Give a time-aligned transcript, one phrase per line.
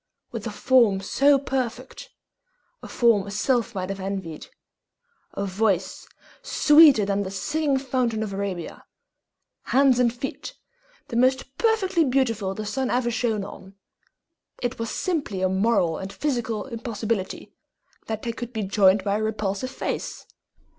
[0.31, 2.09] With a form so perfect
[2.81, 4.47] a form a sylph might have envied
[5.33, 6.07] a voice
[6.41, 8.83] sweeter than the Singing Fountain of Arabia,
[9.65, 10.55] hands and feet
[11.09, 13.75] the most perfectly beautiful the sun ever shone on,
[14.59, 17.53] it was simply a moral and physical impossibility
[18.07, 20.25] that they could be joined to a repulsive face.